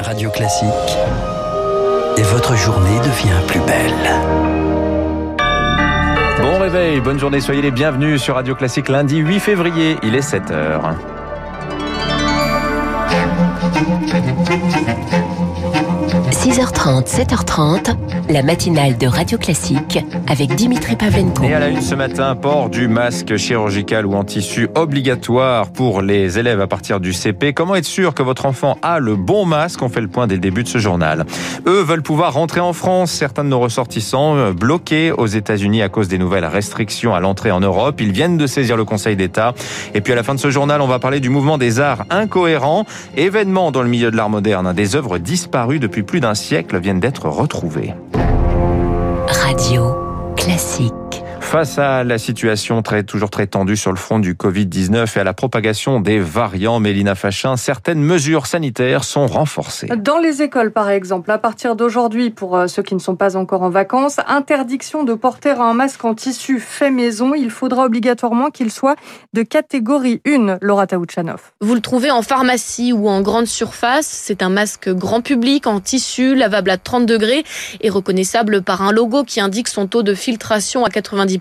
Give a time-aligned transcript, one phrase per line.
[0.00, 0.68] Radio Classique.
[2.16, 5.36] Et votre journée devient plus belle.
[6.40, 10.20] Bon réveil, bonne journée, soyez les bienvenus sur Radio Classique lundi 8 février, il est
[10.20, 10.94] 7h.–
[16.58, 17.96] 6h30, 7h30,
[18.30, 21.44] la matinale de Radio Classique avec Dimitri Pavlenko.
[21.44, 26.02] Et à la une ce matin, port du masque chirurgical ou en tissu obligatoire pour
[26.02, 27.52] les élèves à partir du CP.
[27.52, 29.80] Comment être sûr que votre enfant a le bon masque?
[29.82, 31.26] On fait le point dès le début de ce journal.
[31.68, 33.12] Eux veulent pouvoir rentrer en France.
[33.12, 37.52] Certains de nos ressortissants euh, bloqués aux États-Unis à cause des nouvelles restrictions à l'entrée
[37.52, 38.00] en Europe.
[38.00, 39.54] Ils viennent de saisir le Conseil d'État.
[39.94, 42.04] Et puis à la fin de ce journal, on va parler du mouvement des arts
[42.10, 42.84] incohérents.
[43.16, 44.72] Événement dans le milieu de l'art moderne.
[44.72, 46.47] Des œuvres disparues depuis plus d'un siècle
[46.80, 47.94] viennent d'être retrouvées.
[49.28, 49.94] Radio
[50.36, 50.97] classique.
[51.48, 55.24] Face à la situation très, toujours très tendue sur le front du Covid-19 et à
[55.24, 59.86] la propagation des variants, Mélina Fachin, certaines mesures sanitaires sont renforcées.
[59.96, 63.34] Dans les écoles, par exemple, à partir d'aujourd'hui, pour euh, ceux qui ne sont pas
[63.34, 67.32] encore en vacances, interdiction de porter un masque en tissu fait maison.
[67.34, 68.96] Il faudra obligatoirement qu'il soit
[69.32, 71.52] de catégorie 1, Laura Taouchanov.
[71.62, 74.06] Vous le trouvez en pharmacie ou en grande surface.
[74.06, 77.42] C'est un masque grand public en tissu, lavable à 30 degrés
[77.80, 81.37] et reconnaissable par un logo qui indique son taux de filtration à 90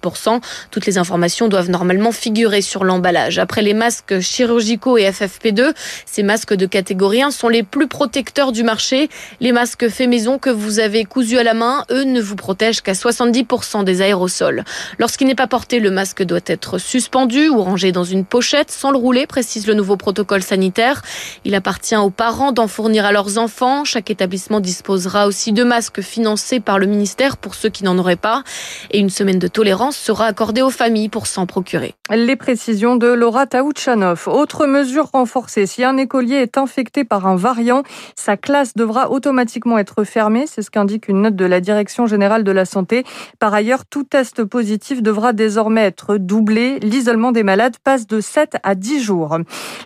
[0.71, 3.39] toutes les informations doivent normalement figurer sur l'emballage.
[3.39, 5.73] Après les masques chirurgicaux et FFP2,
[6.05, 9.09] ces masques de catégorie 1 sont les plus protecteurs du marché.
[9.39, 12.81] Les masques faits maison que vous avez cousus à la main, eux, ne vous protègent
[12.81, 14.63] qu'à 70% des aérosols.
[14.99, 18.91] Lorsqu'il n'est pas porté, le masque doit être suspendu ou rangé dans une pochette sans
[18.91, 21.01] le rouler, précise le nouveau protocole sanitaire.
[21.45, 23.83] Il appartient aux parents d'en fournir à leurs enfants.
[23.85, 28.15] Chaque établissement disposera aussi de masques financés par le ministère pour ceux qui n'en auraient
[28.15, 28.43] pas.
[28.91, 31.95] Et une semaine de tolérance sera accordée aux familles pour s'en procurer.
[32.09, 34.27] Les précisions de Laura Taouchanov.
[34.27, 37.83] Autre mesure renforcée, si un écolier est infecté par un variant,
[38.15, 40.45] sa classe devra automatiquement être fermée.
[40.47, 43.03] C'est ce qu'indique une note de la Direction générale de la santé.
[43.39, 46.79] Par ailleurs, tout test positif devra désormais être doublé.
[46.79, 49.37] L'isolement des malades passe de 7 à 10 jours.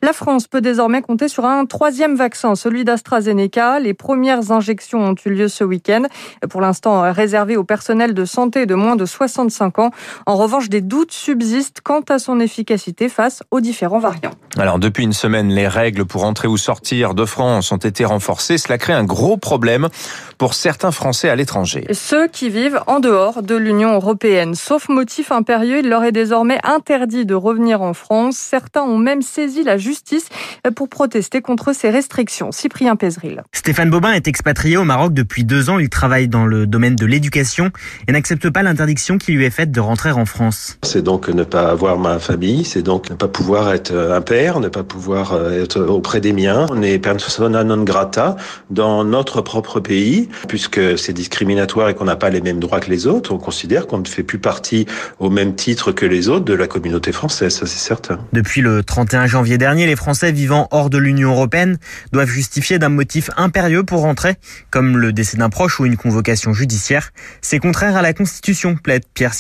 [0.01, 3.79] La France peut désormais compter sur un troisième vaccin, celui d'AstraZeneca.
[3.79, 6.03] Les premières injections ont eu lieu ce week-end.
[6.49, 9.90] Pour l'instant, réservé au personnel de santé de moins de 65 ans.
[10.25, 14.31] En revanche, des doutes subsistent quant à son efficacité face aux différents variants.
[14.57, 18.57] Alors, depuis une semaine, les règles pour entrer ou sortir de France ont été renforcées.
[18.57, 19.89] Cela crée un gros problème
[20.37, 21.85] pour certains Français à l'étranger.
[21.91, 24.55] Ceux qui vivent en dehors de l'Union européenne.
[24.55, 28.37] Sauf motif impérieux, il leur est désormais interdit de revenir en France.
[28.37, 30.27] Certains ont même saisi la justice
[30.75, 32.51] pour protester contre ces restrictions.
[32.51, 33.43] Cyprien Pézeril.
[33.53, 35.79] Stéphane Bobin est expatrié au Maroc depuis deux ans.
[35.79, 37.71] Il travaille dans le domaine de l'éducation
[38.07, 40.77] et n'accepte pas l'interdiction qui lui est faite de rentrer en France.
[40.83, 44.59] C'est donc ne pas avoir ma famille, c'est donc ne pas pouvoir être un père,
[44.59, 46.67] ne pas pouvoir euh, être auprès des miens.
[46.69, 48.35] On est persona non grata
[48.69, 52.89] dans notre propre pays, puisque c'est discriminatoire et qu'on n'a pas les mêmes droits que
[52.89, 53.33] les autres.
[53.33, 54.85] On considère qu'on ne fait plus partie
[55.19, 58.19] au même titre que les autres de la communauté française, ça c'est certain.
[58.33, 61.77] Depuis le 31 janvier dernier, les Français vivant hors de l'Union européenne
[62.11, 64.35] doivent justifier d'un motif impérieux pour rentrer,
[64.69, 67.11] comme le décès d'un proche ou une convocation judiciaire.
[67.41, 69.33] C'est contraire à la Constitution, plaide Pierre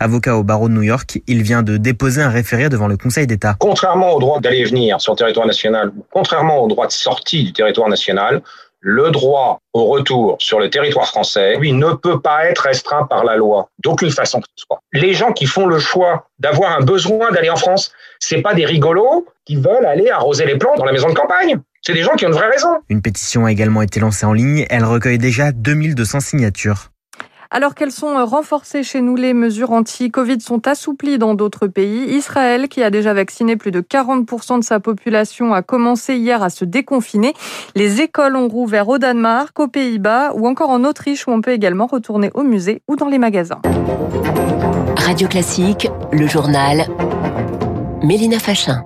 [0.00, 1.20] Avocat au barreau de New York.
[1.26, 3.56] Il vient de déposer un référé devant le Conseil d'État.
[3.58, 7.44] Contrairement au droit d'aller et venir sur le territoire national, contrairement au droit de sortie
[7.44, 8.42] du territoire national,
[8.82, 13.24] le droit au retour sur le territoire français, lui, ne peut pas être restreint par
[13.24, 14.80] la loi, d'aucune façon que ce soit.
[14.92, 18.66] Les gens qui font le choix d'avoir un besoin d'aller en France, c'est pas des
[18.66, 21.58] rigolos qui veulent aller arroser les plantes dans la maison de campagne.
[21.80, 22.68] C'est des gens qui ont une vraie raison.
[22.88, 24.66] Une pétition a également été lancée en ligne.
[24.68, 26.91] Elle recueille déjà 2200 signatures.
[27.54, 32.04] Alors qu'elles sont euh, renforcées chez nous, les mesures anti-Covid sont assouplies dans d'autres pays.
[32.16, 36.48] Israël, qui a déjà vacciné plus de 40% de sa population, a commencé hier à
[36.48, 37.34] se déconfiner.
[37.74, 41.52] Les écoles ont rouvert au Danemark, aux Pays-Bas ou encore en Autriche où on peut
[41.52, 43.60] également retourner au musée ou dans les magasins.
[44.96, 46.86] Radio Classique, le journal.
[48.02, 48.82] Mélina Fachin.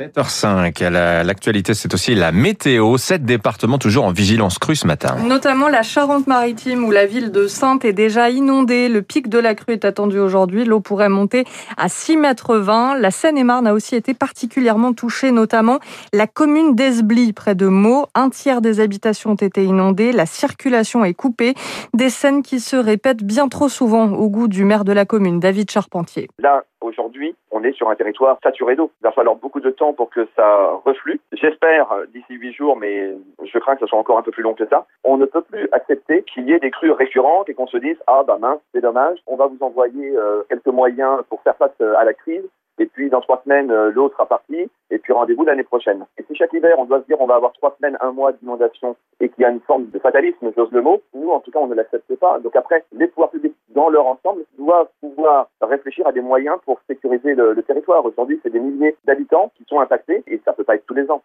[0.00, 0.88] 7h05.
[0.88, 2.96] L'actualité, c'est aussi la météo.
[2.96, 5.16] Sept départements toujours en vigilance crue ce matin.
[5.26, 8.88] Notamment la Charente-Maritime où la ville de Sainte est déjà inondée.
[8.88, 10.64] Le pic de la crue est attendu aujourd'hui.
[10.64, 11.44] L'eau pourrait monter
[11.76, 12.56] à 6,20 mètres.
[12.98, 15.80] La Seine-et-Marne a aussi été particulièrement touchée, notamment
[16.14, 18.06] la commune d'Esbly, près de Meaux.
[18.14, 20.12] Un tiers des habitations ont été inondées.
[20.12, 21.54] La circulation est coupée.
[21.92, 25.40] Des scènes qui se répètent bien trop souvent au goût du maire de la commune,
[25.40, 26.28] David Charpentier.
[26.38, 28.90] Là, aujourd'hui, on est sur un territoire saturé d'eau.
[29.00, 31.20] Il va falloir beaucoup de temps pour que ça reflue.
[31.32, 34.42] J'espère euh, d'ici huit jours, mais je crains que ce soit encore un peu plus
[34.42, 34.86] long que ça.
[35.04, 37.96] On ne peut plus accepter qu'il y ait des crues récurrentes et qu'on se dise
[38.06, 41.70] ah bah mince, c'est dommage, on va vous envoyer euh, quelques moyens pour faire face
[41.80, 42.44] euh, à la crise
[42.80, 46.06] et puis dans trois semaines, euh, l'eau sera partie, et puis rendez-vous l'année prochaine.
[46.16, 48.32] Et si chaque hiver, on doit se dire on va avoir trois semaines, un mois
[48.32, 51.50] d'inondation, et qu'il y a une forme de fatalisme, j'ose le mot, nous, en tout
[51.50, 52.38] cas, on ne l'accepte pas.
[52.38, 56.80] Donc après, les pouvoirs publics, dans leur ensemble, doivent pouvoir réfléchir à des moyens pour
[56.86, 58.04] sécuriser le, territoire.
[58.04, 61.10] Aujourd'hui, c'est des milliers d'habitants qui sont impactés, et ça peut pas être tous les
[61.10, 61.22] ans.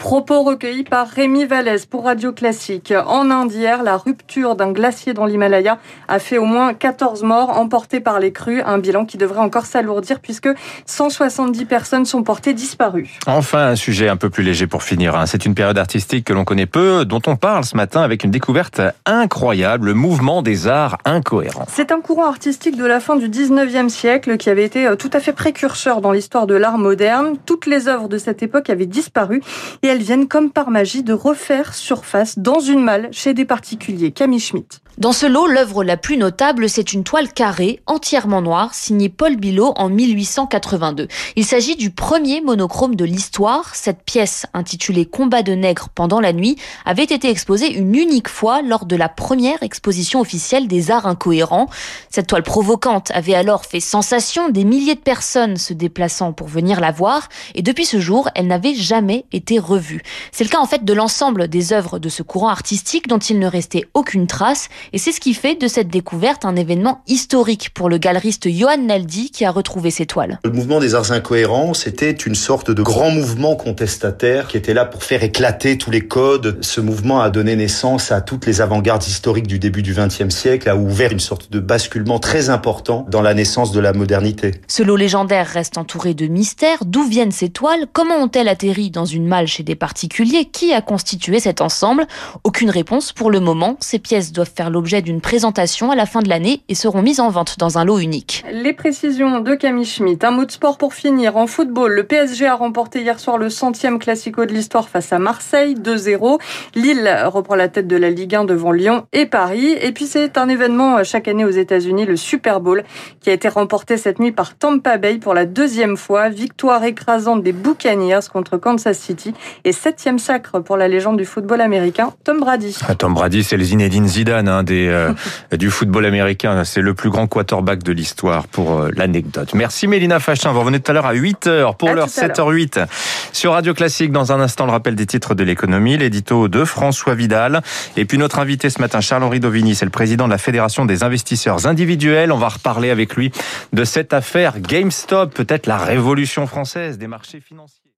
[0.00, 2.94] Propos recueillis par Rémi Vallès pour Radio Classique.
[3.06, 7.58] En Inde hier, la rupture d'un glacier dans l'Himalaya a fait au moins 14 morts
[7.58, 10.48] emportés par les crues, un bilan qui devrait encore s'alourdir puisque
[10.86, 13.18] 170 personnes sont portées disparues.
[13.26, 15.14] Enfin, un sujet un peu plus léger pour finir.
[15.14, 15.26] Hein.
[15.26, 18.30] C'est une période artistique que l'on connaît peu, dont on parle ce matin avec une
[18.30, 21.66] découverte incroyable, le mouvement des arts incohérents.
[21.68, 25.10] C'est un courant artistique de la fin du 19e siècle qui avait été euh, tout
[25.12, 27.34] à fait précurseur dans l'histoire de l'art moderne.
[27.44, 29.42] Toutes les œuvres de cette époque avaient disparu
[29.82, 34.12] et elles viennent comme par magie de refaire surface dans une malle chez des particuliers.
[34.12, 34.80] Camille Schmitt.
[35.00, 39.36] Dans ce lot, l'œuvre la plus notable, c'est une toile carrée, entièrement noire, signée Paul
[39.36, 41.08] Bilot en 1882.
[41.36, 43.74] Il s'agit du premier monochrome de l'histoire.
[43.74, 48.60] Cette pièce, intitulée Combat de nègres pendant la nuit, avait été exposée une unique fois
[48.60, 51.70] lors de la première exposition officielle des arts incohérents.
[52.10, 56.78] Cette toile provocante avait alors fait sensation, des milliers de personnes se déplaçant pour venir
[56.78, 60.02] la voir, et depuis ce jour, elle n'avait jamais été revue.
[60.30, 63.38] C'est le cas en fait de l'ensemble des œuvres de ce courant artistique dont il
[63.38, 67.70] ne restait aucune trace et c'est ce qui fait de cette découverte un événement historique
[67.74, 70.38] pour le galeriste Johan Naldi qui a retrouvé ses toiles.
[70.44, 74.84] Le mouvement des arts incohérents, c'était une sorte de grand mouvement contestataire qui était là
[74.84, 76.58] pour faire éclater tous les codes.
[76.60, 80.68] Ce mouvement a donné naissance à toutes les avant-gardes historiques du début du XXe siècle,
[80.68, 84.52] a ouvert une sorte de basculement très important dans la naissance de la modernité.
[84.66, 86.84] Ce lot légendaire reste entouré de mystères.
[86.84, 87.86] D'où viennent ces toiles?
[87.92, 90.46] Comment ont-elles atterri dans une malle chez des particuliers?
[90.46, 92.06] Qui a constitué cet ensemble?
[92.44, 93.76] Aucune réponse pour le moment.
[93.80, 97.20] Ces pièces doivent faire l'objet d'une présentation à la fin de l'année et seront mises
[97.20, 98.44] en vente dans un lot unique.
[98.50, 100.24] Les précisions de Camille Schmitt.
[100.24, 101.36] Un mot de sport pour finir.
[101.36, 105.18] En football, le PSG a remporté hier soir le centième classico de l'histoire face à
[105.18, 106.40] Marseille, 2-0.
[106.74, 109.76] Lille reprend la tête de la Ligue 1 devant Lyon et Paris.
[109.80, 112.82] Et puis c'est un événement chaque année aux États-Unis, le Super Bowl,
[113.20, 116.28] qui a été remporté cette nuit par Tampa Bay pour la deuxième fois.
[116.30, 119.34] Victoire écrasante des Buccaneers contre Kansas City
[119.64, 122.76] et septième sacre pour la légende du football américain, Tom Brady.
[122.88, 125.12] Ah, Tom Brady, c'est le Zinedine Zidane hein, des, euh,
[125.56, 126.64] du football américain.
[126.64, 129.54] C'est le plus grand quarterback de l'histoire pour euh, l'anecdote.
[129.54, 130.52] Merci Mélina Fachin.
[130.52, 132.08] Vous revenez tout à l'heure à 8h pour l'heure.
[132.08, 132.86] 7h08
[133.32, 134.12] sur Radio Classique.
[134.12, 137.62] Dans un instant, le rappel des titres de l'économie, l'édito de François Vidal.
[137.96, 141.02] Et puis notre invité ce matin, Charles-Henri Dovini, c'est le président de la Fédération des
[141.02, 142.32] investisseurs individuels.
[142.32, 143.32] On va reparler avec lui
[143.72, 147.80] de cette affaire GameStop, peut-être la révolution française des marchés financiers.